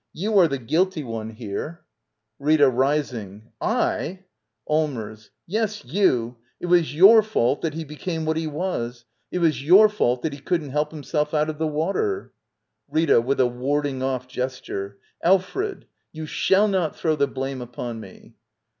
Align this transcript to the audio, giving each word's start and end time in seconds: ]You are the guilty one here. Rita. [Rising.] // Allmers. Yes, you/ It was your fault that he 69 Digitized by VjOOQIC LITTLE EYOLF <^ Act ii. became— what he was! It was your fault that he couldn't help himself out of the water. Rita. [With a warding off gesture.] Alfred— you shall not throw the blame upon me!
]You 0.23 0.39
are 0.39 0.47
the 0.47 0.57
guilty 0.57 1.03
one 1.03 1.29
here. 1.29 1.85
Rita. 2.39 2.67
[Rising.] 2.69 3.51
// 3.53 3.61
Allmers. 3.61 5.29
Yes, 5.45 5.85
you/ 5.85 6.37
It 6.59 6.65
was 6.65 6.95
your 6.95 7.21
fault 7.21 7.61
that 7.61 7.75
he 7.75 7.81
69 7.81 7.99
Digitized 7.99 8.01
by 8.01 8.01
VjOOQIC 8.01 8.19
LITTLE 8.19 8.23
EYOLF 8.23 8.25
<^ 8.25 8.25
Act 8.25 8.25
ii. 8.25 8.25
became— 8.25 8.25
what 8.25 8.37
he 8.37 8.47
was! 8.47 9.05
It 9.33 9.37
was 9.39 9.63
your 9.63 9.89
fault 9.89 10.21
that 10.23 10.33
he 10.33 10.39
couldn't 10.39 10.69
help 10.69 10.89
himself 10.91 11.33
out 11.35 11.49
of 11.51 11.59
the 11.59 11.67
water. 11.67 12.33
Rita. 12.89 13.21
[With 13.21 13.39
a 13.39 13.45
warding 13.45 14.01
off 14.01 14.27
gesture.] 14.27 14.97
Alfred— 15.21 15.85
you 16.11 16.25
shall 16.25 16.67
not 16.67 16.95
throw 16.95 17.15
the 17.15 17.27
blame 17.27 17.61
upon 17.61 17.99
me! 17.99 18.33